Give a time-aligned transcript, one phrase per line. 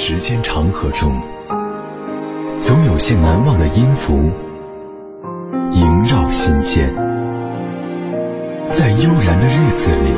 [0.00, 1.12] 时间长河中，
[2.56, 4.30] 总有些难忘的音符
[5.72, 6.88] 萦绕心间；
[8.68, 10.14] 在悠然的日子里，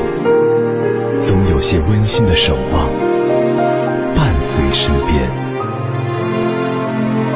[1.18, 2.90] 总有些温馨的守望
[4.14, 5.30] 伴随身边。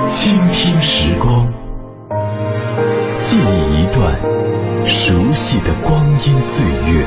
[0.05, 1.49] 倾听时光，
[3.23, 4.21] 记忆一段
[4.85, 7.07] 熟悉的光阴岁月。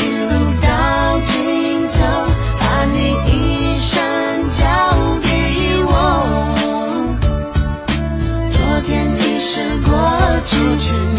[10.63, 11.10] 过去。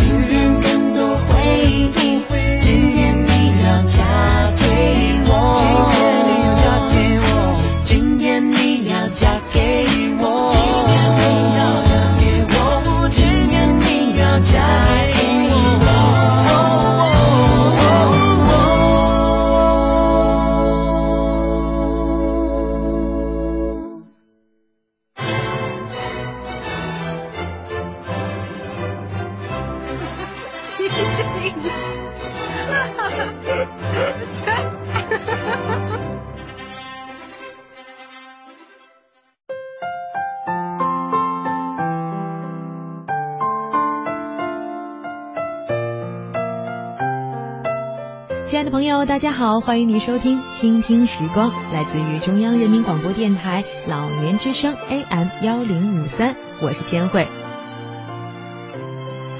[49.06, 57.26] 大家好，欢迎你收听《倾听时光》，来自于中央人民广播电台老年之声 AM 幺零五三，我是千惠。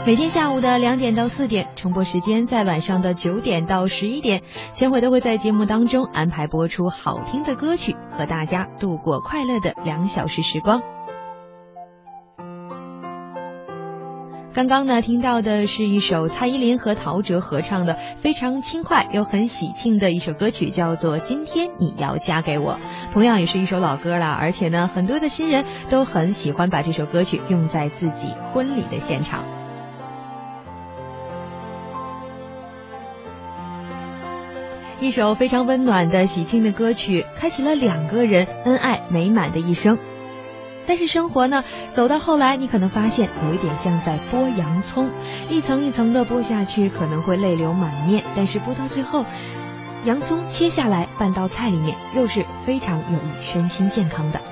[0.05, 4.43] 每天下午的两点到四点，重播时间在晚上的九点到十一点，
[4.73, 10.83] 千惠都会在节目当中安排播出好听的歌曲，和大家度过快乐的两小时时光。
[14.55, 22.75] 刚刚呢，听到的是一首蔡依林和陶喆合唱的非常轻快又很喜庆的一首歌曲，叫做《今天你要嫁给我》。
[23.15, 29.43] 同样也是一首老歌了，而且呢，很多的新人都很喜欢把这首歌曲用在自己婚礼的现场。
[35.01, 39.99] 一首非常温暖的喜庆的歌曲，开启了两个人恩爱美满的一生。
[40.87, 45.09] 但是生活呢，走到后来，你可能发现有一点像在剥洋葱，
[45.49, 48.25] 一层一层的剥下去，可能会泪流满面。
[48.35, 49.25] 但是剥到最后，
[50.05, 54.52] 洋葱切下来拌到菜里面，又是非常有益身心健康的。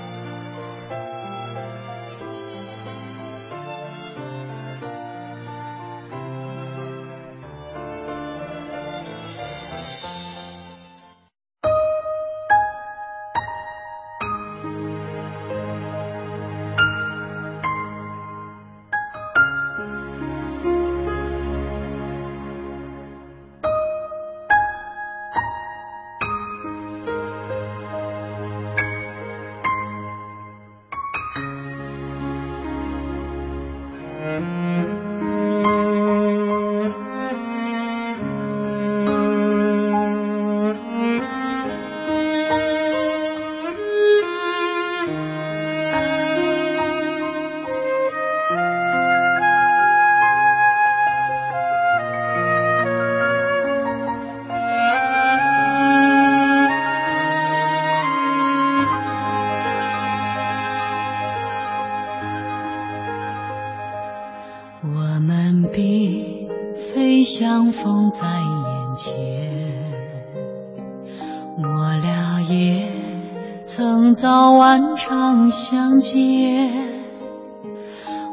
[75.51, 76.73] 相见，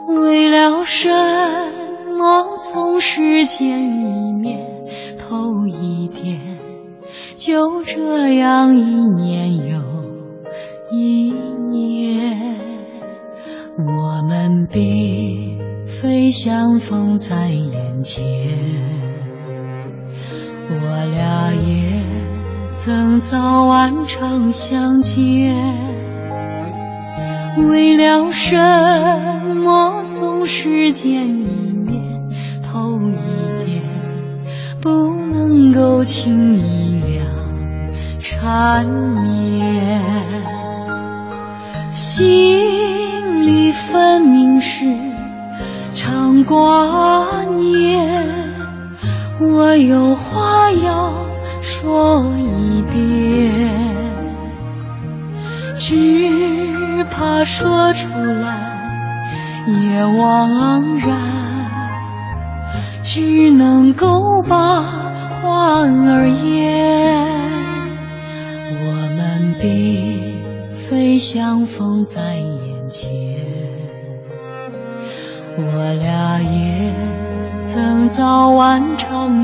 [0.07, 1.09] 为了什
[2.17, 2.57] 么？
[2.57, 4.67] 从时间里面
[5.19, 6.57] 偷一点，
[7.35, 9.79] 就这样一年又
[10.91, 11.31] 一
[11.69, 12.57] 年。
[13.77, 18.25] 我们并非相逢在眼前，
[20.69, 22.03] 我俩也
[22.69, 25.86] 曾早晚常相见。
[27.65, 28.55] 为了什
[29.55, 32.29] 么总是见一面
[32.61, 33.81] 头一点，
[34.79, 34.89] 不
[35.31, 37.25] 能够轻易两
[38.19, 39.16] 缠绵。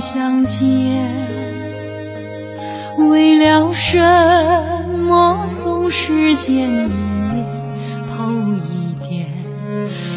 [0.03, 1.07] 相见。
[3.09, 3.97] 为了什
[4.99, 7.45] 么总是见一面
[8.09, 8.33] 头
[8.69, 9.29] 一点？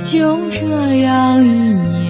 [0.03, 2.06] 就这样一年。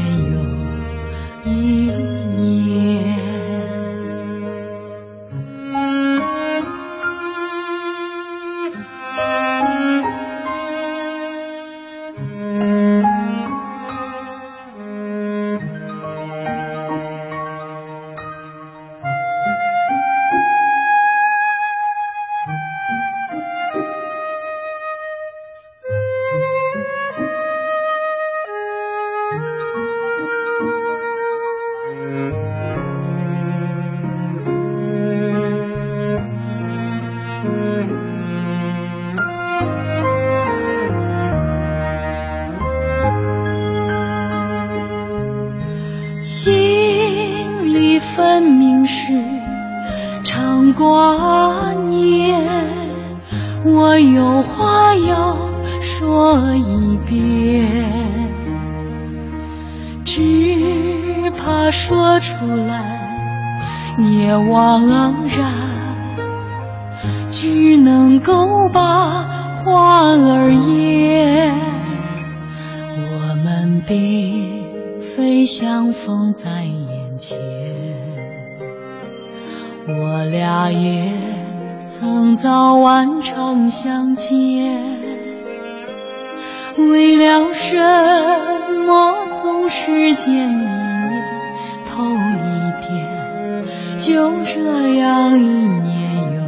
[94.99, 96.41] 样一年又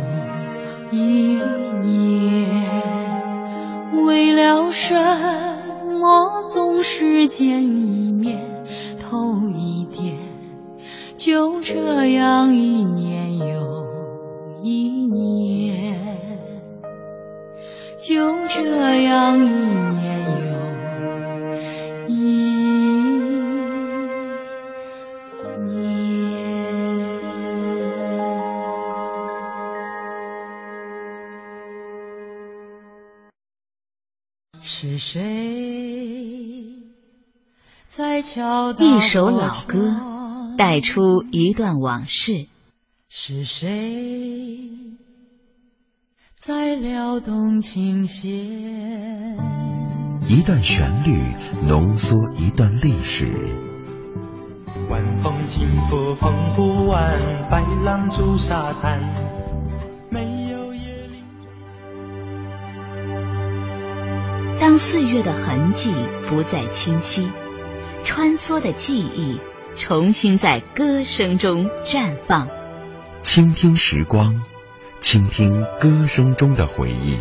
[0.96, 0.98] 一
[1.82, 1.88] 年。
[4.04, 8.40] 为了什么总是见一面
[9.00, 10.16] 头一天，
[11.16, 13.86] 就这样一年又
[14.62, 16.38] 一年，
[17.98, 19.87] 就这样一年。
[34.80, 36.76] 是谁
[37.88, 39.96] 在敲打一首老歌，
[40.56, 42.46] 带出一段往事。
[43.08, 44.70] 是谁
[46.38, 48.30] 在撩动琴弦？
[50.28, 51.34] 一段旋律
[51.66, 53.26] 浓缩一段历史。
[54.88, 59.37] 晚风轻拂，澎湖湾，白浪逐沙滩。
[64.60, 65.92] 当岁月的痕迹
[66.28, 67.30] 不再清晰，
[68.02, 69.40] 穿梭的记忆
[69.76, 72.48] 重新在歌声中绽放。
[73.22, 74.42] 倾听时光，
[74.98, 77.20] 倾听歌声中的回忆。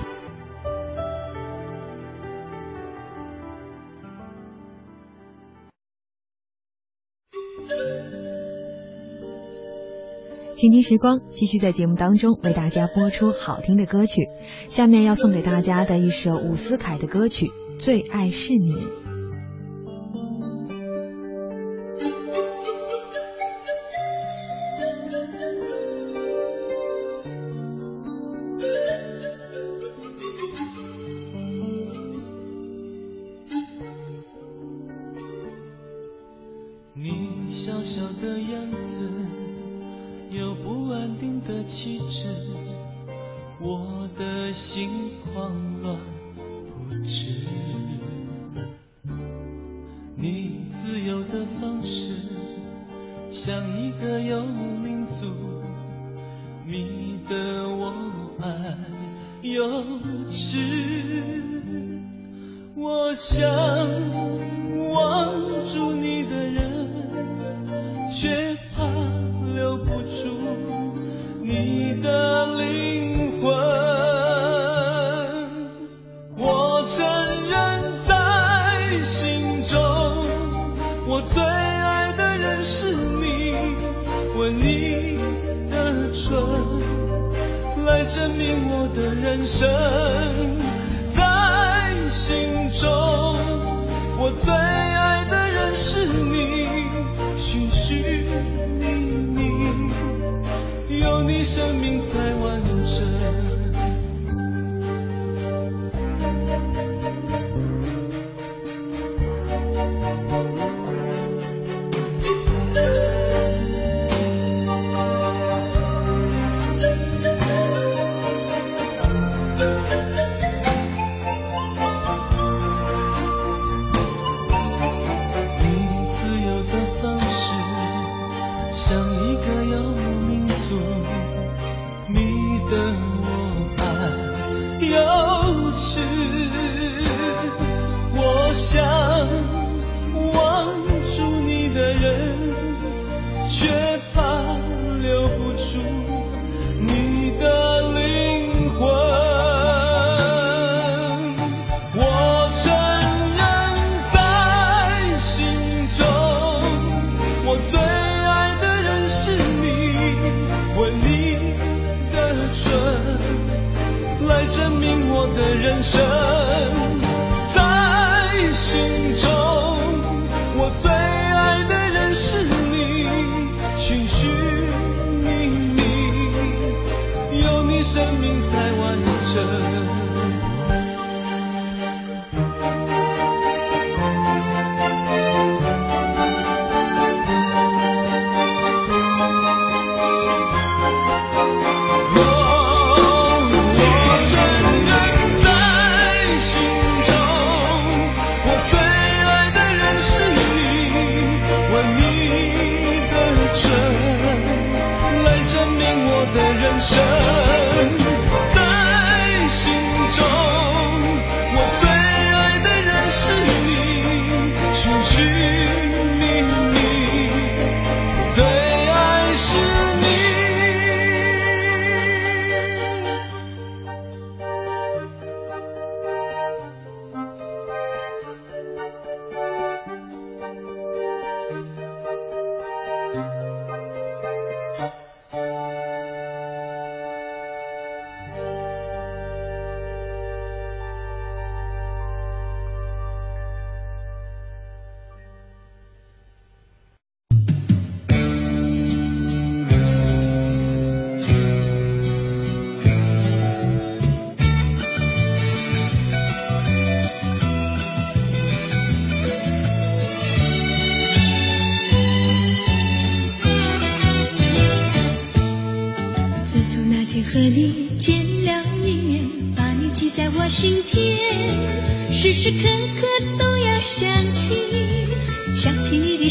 [10.58, 14.28] 倾听时光继续在节目当中为大家播出好听的歌曲。
[14.70, 18.76] 下面要送给大家的一首伍思凯的歌曲最爱是你。
[36.96, 39.27] 你小小的样子
[40.30, 42.26] 有不安定的气质，
[43.60, 44.90] 我的心
[45.24, 45.96] 狂乱
[46.36, 47.57] 不止。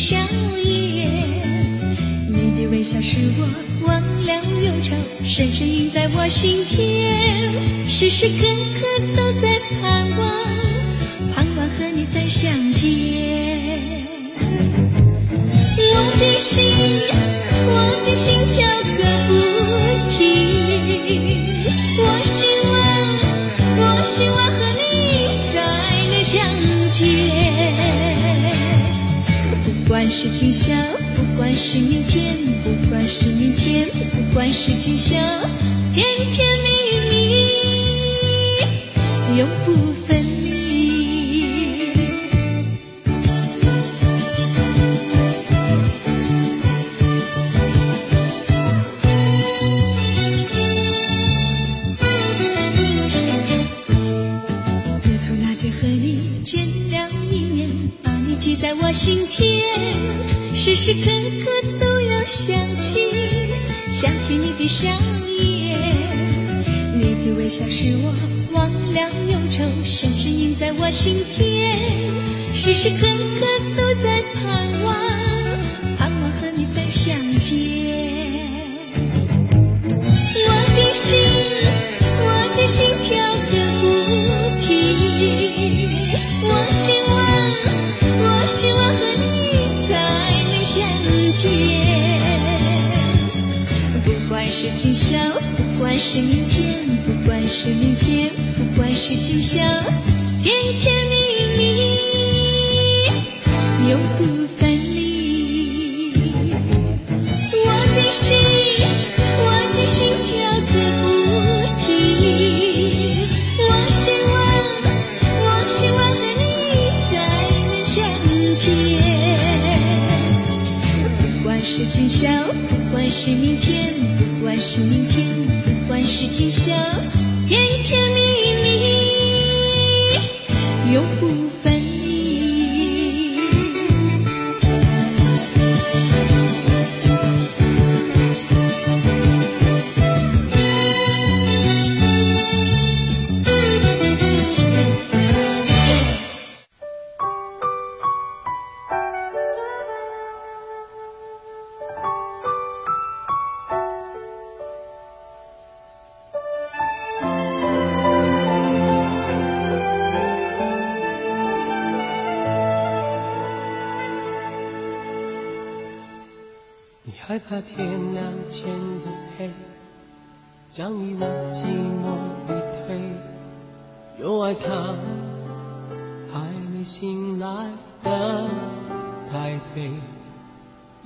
[0.07, 0.17] 笑
[0.63, 1.21] 颜，
[2.31, 4.95] 你的微笑使我忘了忧愁，
[5.27, 8.56] 深深印在我心田，时时刻。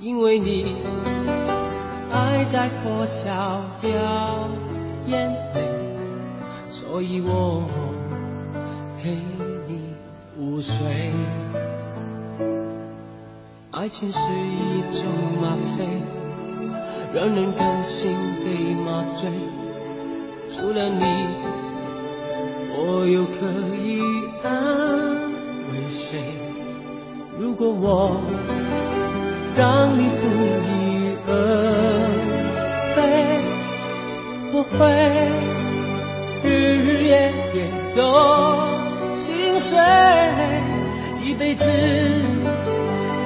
[0.01, 0.77] 因为你
[2.11, 3.21] 爱在破晓
[3.79, 4.49] 掉
[5.05, 5.61] 眼泪，
[6.71, 7.63] 所以我
[8.99, 9.19] 陪
[9.67, 9.93] 你
[10.39, 11.11] 午睡。
[13.69, 15.07] 爱情是一种
[15.39, 15.85] 吗啡，
[17.13, 18.11] 让人甘心
[18.43, 19.29] 被麻醉。
[20.51, 21.05] 除了你，
[22.73, 23.45] 我又可
[23.77, 24.01] 以
[24.43, 25.31] 安
[25.69, 26.23] 慰谁？
[27.37, 28.19] 如果我。
[29.55, 30.27] 让你不
[30.67, 31.29] 翼而
[32.95, 32.97] 飞
[34.53, 34.77] 我会
[36.43, 37.11] 日日夜
[37.53, 37.99] 夜都
[39.17, 39.77] 心碎
[41.23, 41.65] 一辈子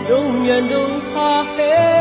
[0.10, 0.76] 永远都
[1.14, 1.95] 怕黑。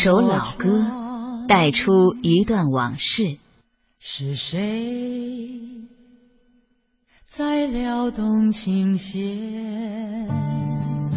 [0.00, 0.86] 首老歌
[1.48, 3.36] 带出一段往事，
[3.98, 5.88] 是谁
[7.26, 9.20] 在撩动琴弦？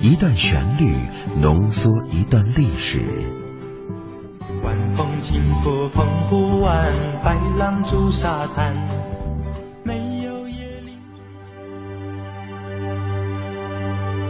[0.01, 0.95] 一段旋律
[1.39, 2.99] 浓缩一段历史，
[4.63, 6.91] 晚风轻拂澎湖湾，
[7.23, 8.75] 白浪逐沙滩，
[9.83, 10.97] 没有夜里。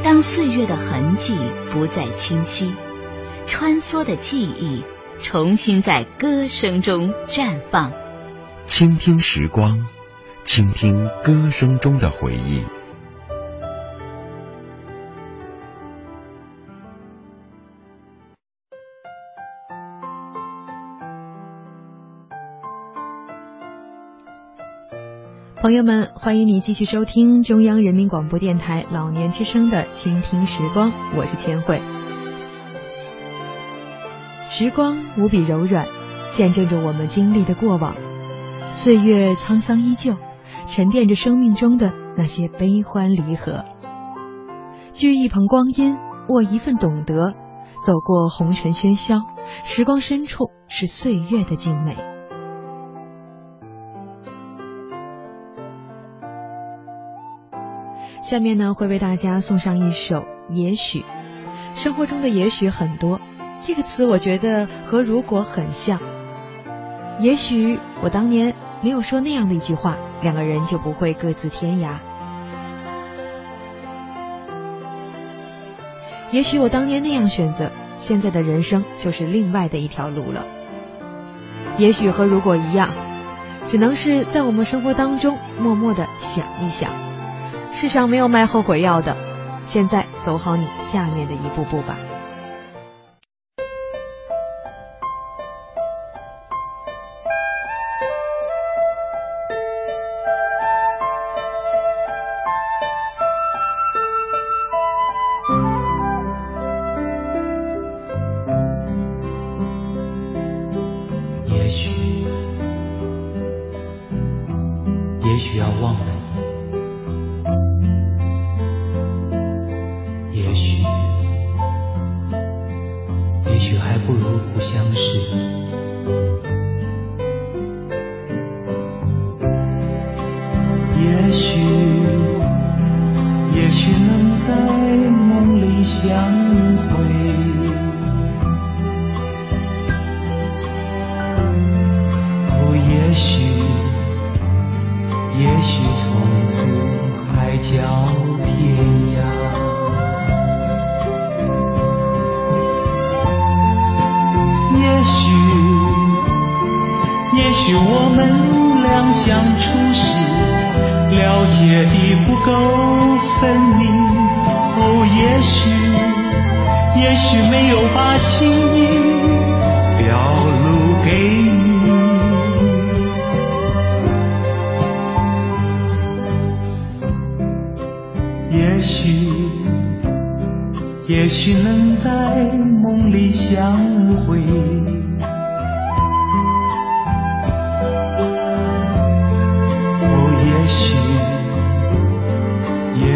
[0.04, 1.38] 当岁月的痕迹
[1.72, 2.74] 不再清晰，
[3.48, 4.84] 穿梭的记忆
[5.22, 7.92] 重新在歌声中绽放。
[8.66, 9.88] 倾听时光，
[10.44, 12.64] 倾听歌声中的回忆。
[25.58, 31.80] 朋友们，欢迎你继续收听中央人民广播电台老年之声的倾听时光，我是千惠。
[34.54, 35.88] 时光无比柔软，
[36.32, 37.96] 见证着我们经历的过往。
[38.72, 40.18] 岁月沧桑依旧，
[40.68, 43.64] 沉淀着生命中的那些悲欢离合。
[44.92, 47.32] 聚一捧光阴，握一份懂得，
[47.86, 49.22] 走过红尘喧嚣，
[49.64, 51.96] 时光深处是岁月的静美。
[58.22, 60.18] 下面呢，会为大家送上一首
[60.50, 61.00] 《也许》。
[61.74, 63.22] 生活中的也许很多，
[63.62, 66.00] 这个词我觉得和如果很像。
[67.20, 72.00] 也许我当年没有说那样的一句话，两个人就不会各自天涯。
[76.32, 80.44] 也许我当年那样选择，现在的人生就是另外的一条路了。
[81.78, 82.90] 也许和如果一样，
[83.68, 86.90] 只能是在我们生活当中默默的想一想。
[87.72, 89.16] 世上没有卖后悔药的，
[89.66, 91.96] 现在走好你下面的一步步吧。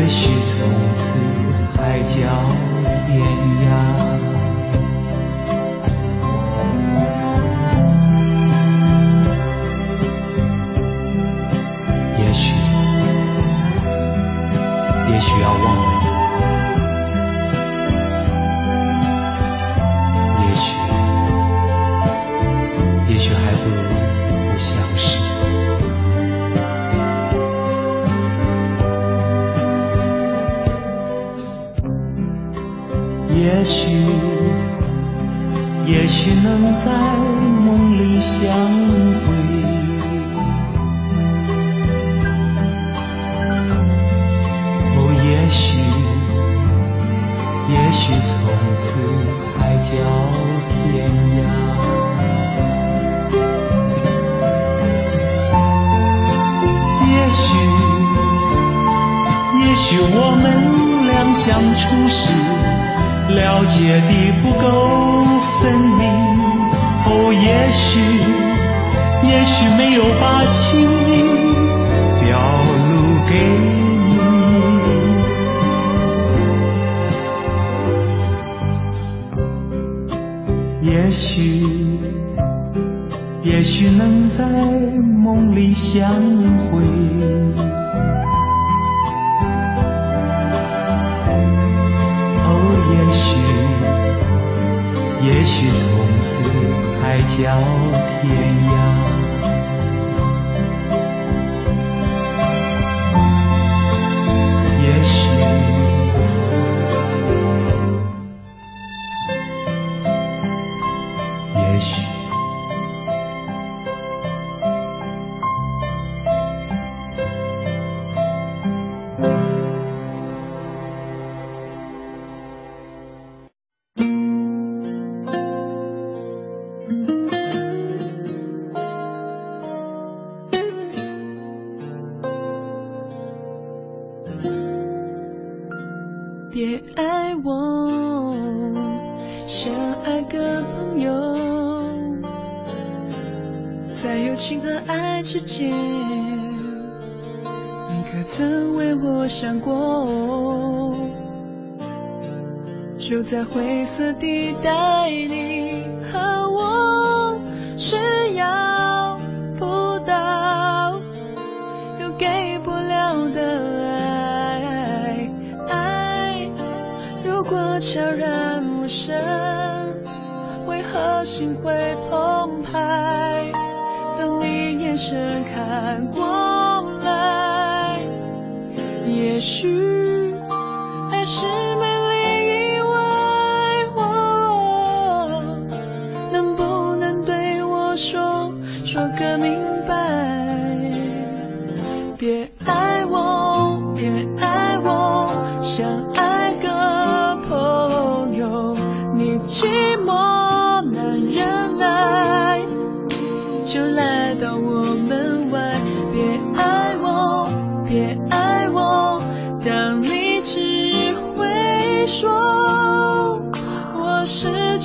[0.05, 1.17] 也许从此
[1.75, 2.13] 海角
[3.07, 3.17] 天
[3.64, 3.64] 涯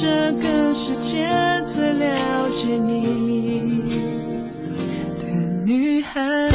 [0.01, 1.28] 这个世界
[1.62, 3.82] 最了解你。
[5.18, 5.26] 的
[5.66, 6.49] 女孩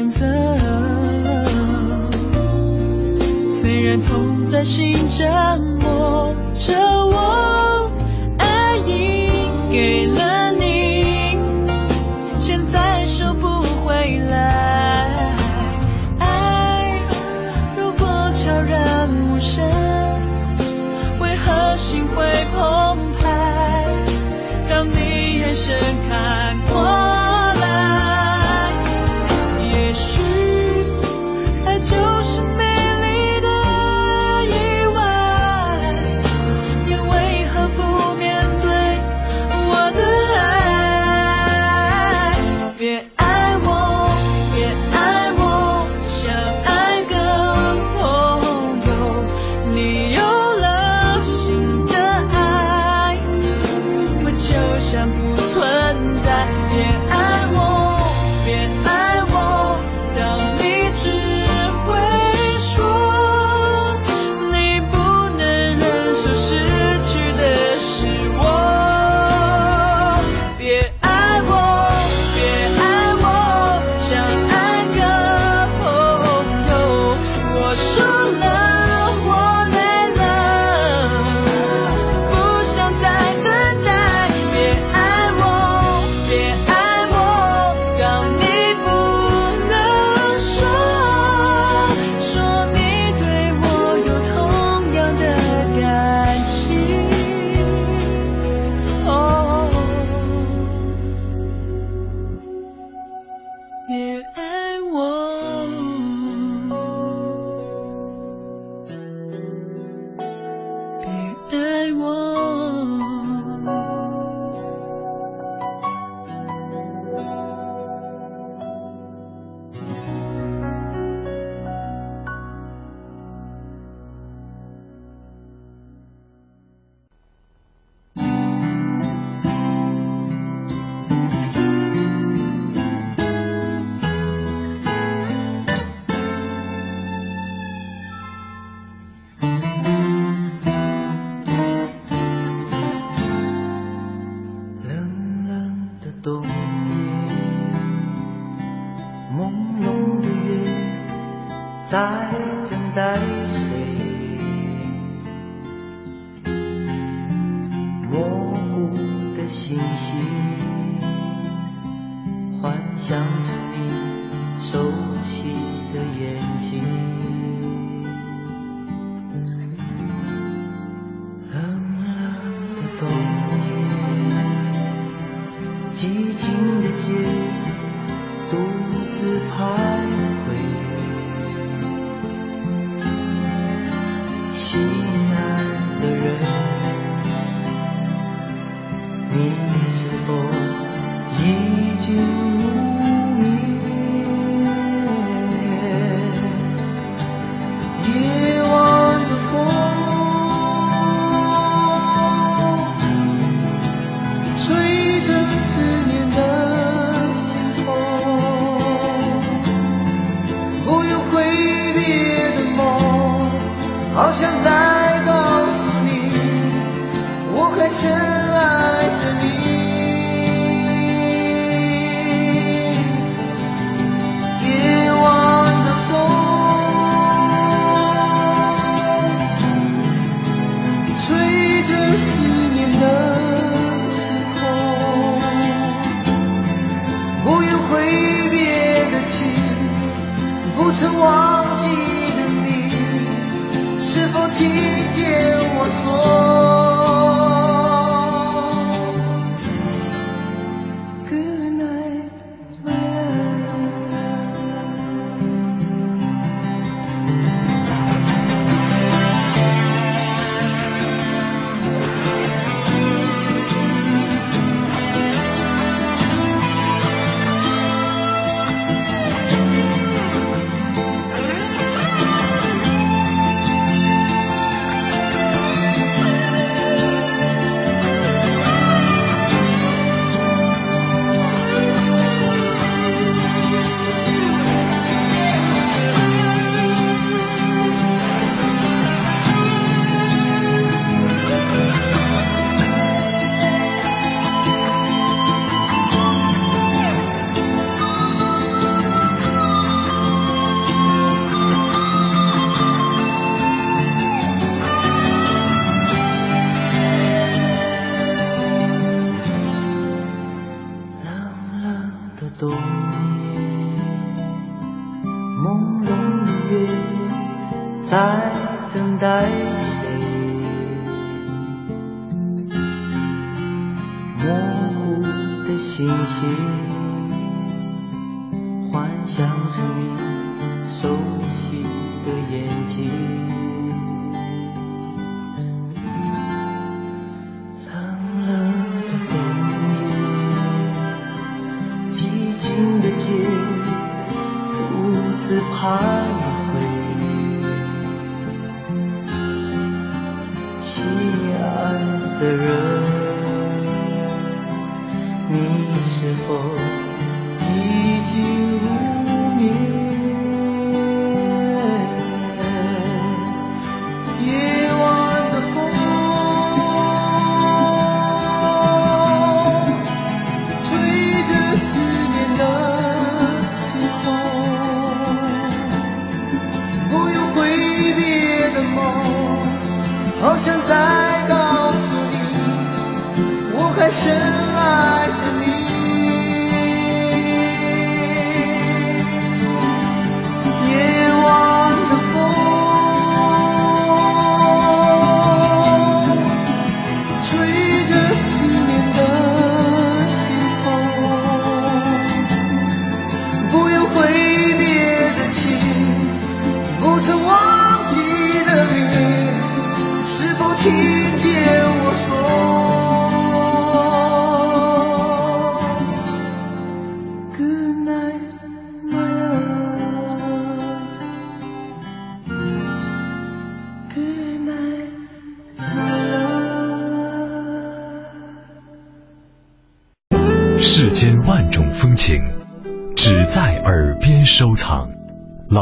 [0.00, 0.26] 选择。
[3.50, 5.69] 虽然痛在心真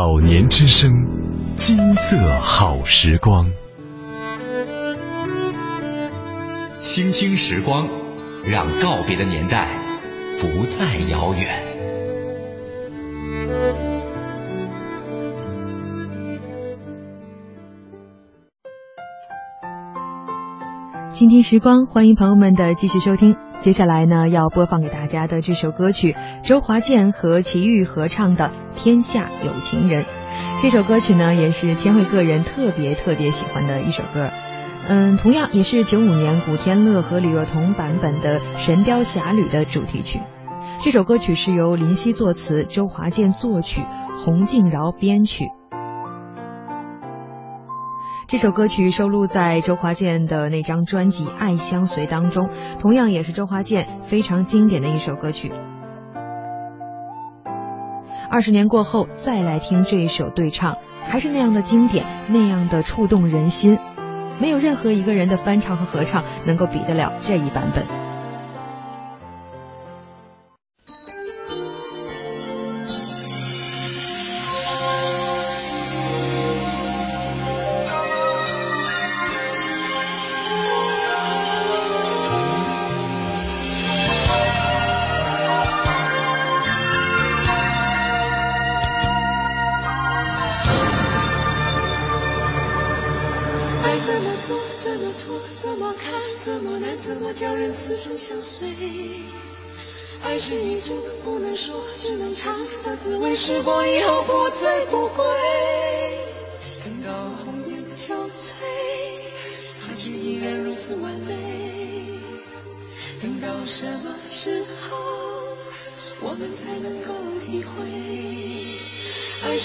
[0.01, 0.92] 老年之声
[1.57, 3.51] 金色好时光。
[6.78, 7.88] 倾听时光
[8.44, 9.66] 让告别的年代
[10.38, 11.64] 不再遥远。
[21.11, 23.47] 倾听时光欢迎朋友们的继续收听。
[23.61, 30.02] 接下来呢，要播放给大家的这首歌曲，周华健和齐豫合唱的《天下有情人》。
[30.62, 34.30] 这首歌曲呢，也是千惠个人特别特别喜欢的一首歌。
[34.86, 40.20] 嗯，同样也是九五年古天乐和李若彤版本的《神雕侠侣》的主题曲。
[40.80, 43.82] 这首歌曲是由林夕作词，周华健作曲，
[44.24, 45.46] 洪敬饶编曲。
[48.29, 55.51] 这首歌曲收录在周华健的那张专辑《爱相随》当中，同样也是周华健非常经典的一首歌曲。
[58.29, 63.79] 二十年过后再来听这一首对唱，还是那样的经典，那样的触动人心，
[64.39, 67.87] 没有任何一个人的翻唱和合唱能够比得了这一版本。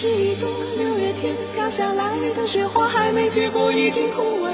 [0.03, 4.49] 爱是一朵六月天飘下来的雪花，还没结果已经枯萎。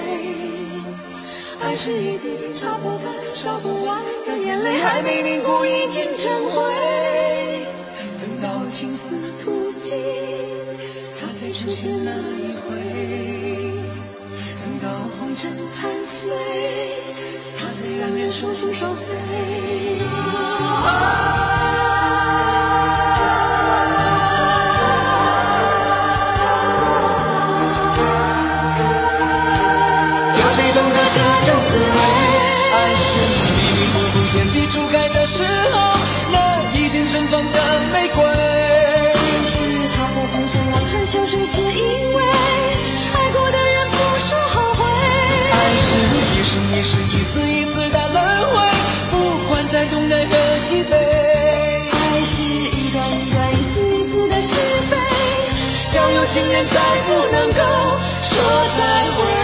[1.60, 3.98] 爱是一滴擦不干、烧不完
[4.28, 6.72] 的眼泪，还没凝固已经成灰。
[8.22, 9.98] 等到青丝吐尽，
[11.20, 12.70] 它才出现那一回。
[14.62, 16.32] 等到红尘残碎，
[17.58, 19.04] 它才让人双宿双飞。
[50.08, 54.56] 爱的喜悲，爱是一段一段，一丝一丝的是
[54.90, 54.98] 非，
[55.92, 57.60] 叫有情人再不能够
[58.24, 58.42] 说
[58.78, 59.39] 再会。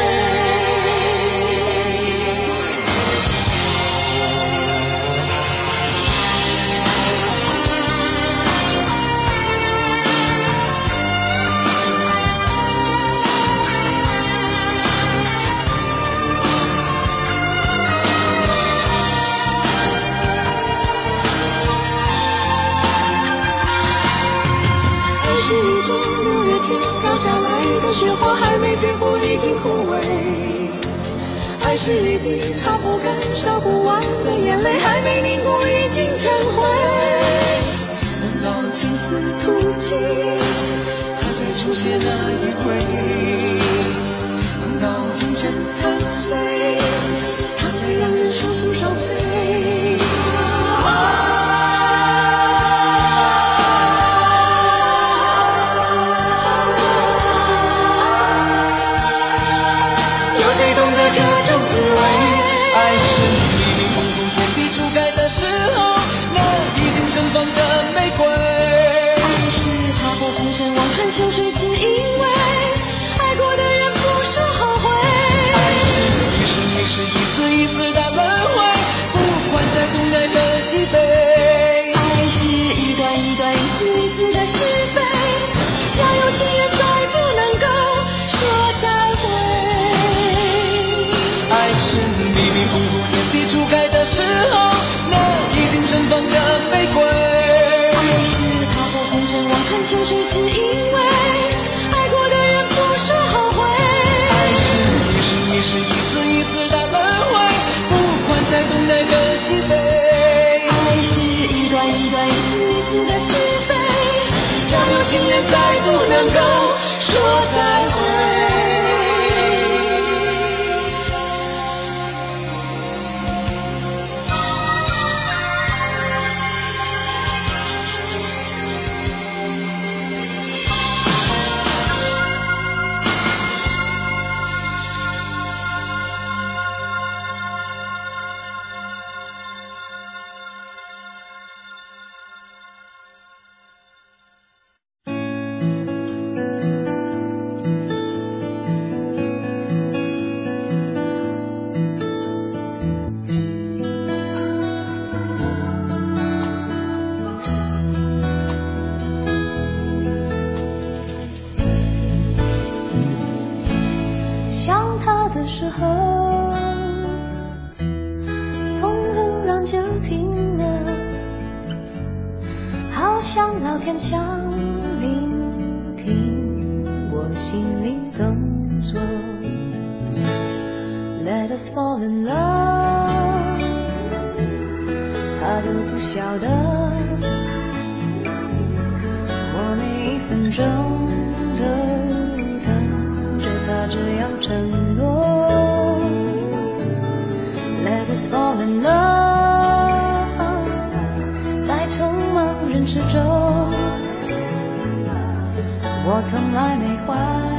[206.08, 207.55] 我从来没怀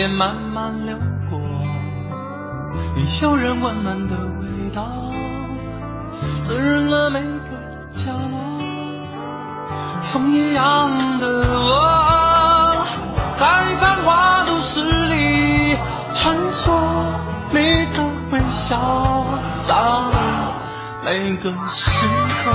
[0.00, 0.96] 边慢慢流
[1.28, 1.38] 过，
[2.96, 4.82] 依旧人温暖的味道，
[6.42, 7.28] 滋润了每个
[7.90, 8.40] 角落。
[10.00, 10.88] 风一样
[11.18, 12.82] 的我，
[13.36, 15.76] 在繁华都市里
[16.14, 16.72] 穿梭，
[17.50, 17.58] 你
[17.94, 18.78] 的微笑
[19.50, 20.14] 洒落
[21.04, 22.50] 每个时刻。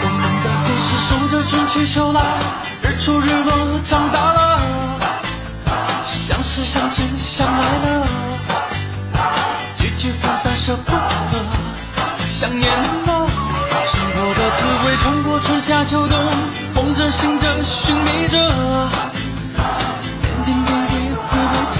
[0.00, 2.22] 我们的故事守着春去秋来，
[2.80, 4.35] 日出日落，长大
[6.58, 8.06] 了，相识相爱了，
[9.78, 10.98] 聚聚散散舍不得，
[12.30, 13.28] 想念了。
[13.86, 16.18] 生活的滋味，穿过春夏秋冬，
[16.74, 18.38] 梦着醒着寻觅着，
[20.44, 21.78] 点点滴滴回味着，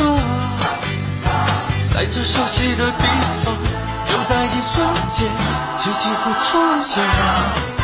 [1.94, 3.04] 在这熟悉的地
[3.44, 3.56] 方，
[4.04, 5.26] 就在一瞬间，
[5.78, 7.75] 奇迹会出现。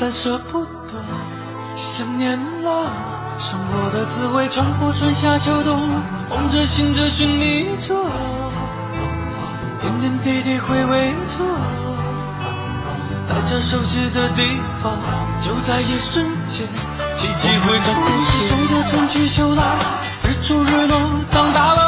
[0.00, 0.70] 聚散散舍不得，
[1.76, 2.32] 想念
[2.62, 2.90] 了。
[3.38, 5.78] 生活的滋味，穿过春夏秋冬，
[6.30, 7.94] 梦着醒着寻觅着，
[9.82, 11.44] 点点滴滴回味着，
[13.28, 14.42] 在这熟悉的地
[14.82, 14.98] 方，
[15.42, 16.66] 就在一瞬间，
[17.12, 17.84] 奇迹会出
[18.24, 18.48] 现。
[18.48, 19.62] 守着春去秋来，
[20.24, 20.98] 日出日落，
[21.30, 21.79] 长大了，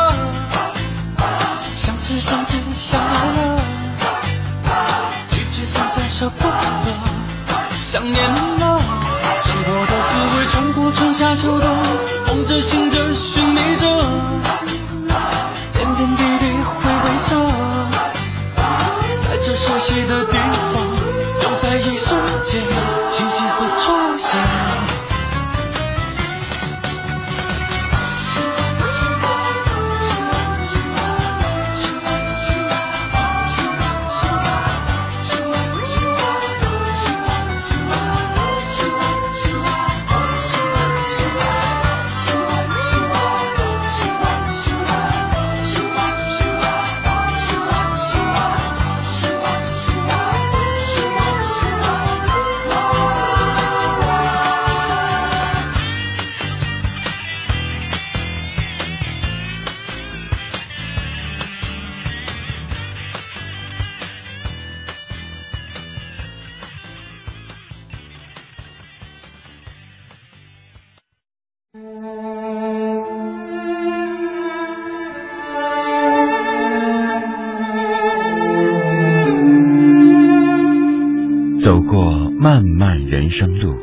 [83.13, 83.75] 人生路，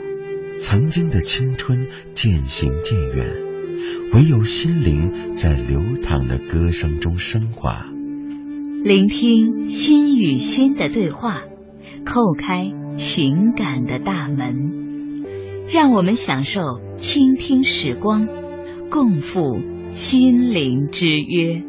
[0.58, 3.28] 曾经的青春渐行渐远，
[4.12, 7.86] 唯有心灵在流淌的歌声中升华。
[8.84, 11.44] 聆听心与心的对话，
[12.04, 15.24] 叩开情感的大门，
[15.72, 16.62] 让我们享受
[16.96, 18.28] 倾听时光，
[18.90, 19.60] 共赴
[19.92, 21.69] 心灵之约。